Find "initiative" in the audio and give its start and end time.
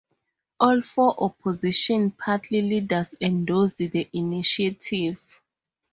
4.13-5.23